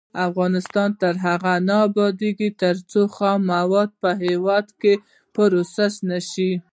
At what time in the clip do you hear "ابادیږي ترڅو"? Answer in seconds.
1.87-3.01